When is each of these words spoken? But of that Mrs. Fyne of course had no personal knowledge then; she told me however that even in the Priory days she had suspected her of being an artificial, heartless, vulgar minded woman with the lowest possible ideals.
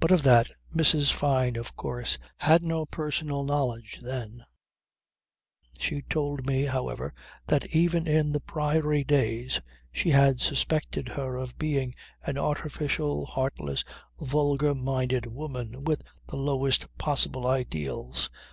But 0.00 0.10
of 0.10 0.24
that 0.24 0.50
Mrs. 0.74 1.12
Fyne 1.12 1.54
of 1.54 1.76
course 1.76 2.18
had 2.38 2.64
no 2.64 2.84
personal 2.86 3.44
knowledge 3.44 4.00
then; 4.02 4.44
she 5.78 6.02
told 6.02 6.44
me 6.44 6.62
however 6.64 7.14
that 7.46 7.64
even 7.66 8.08
in 8.08 8.32
the 8.32 8.40
Priory 8.40 9.04
days 9.04 9.60
she 9.92 10.10
had 10.10 10.40
suspected 10.40 11.10
her 11.10 11.36
of 11.36 11.56
being 11.56 11.94
an 12.22 12.36
artificial, 12.36 13.26
heartless, 13.26 13.84
vulgar 14.18 14.74
minded 14.74 15.26
woman 15.26 15.84
with 15.84 16.02
the 16.26 16.36
lowest 16.36 16.88
possible 16.98 17.46
ideals. 17.46 18.30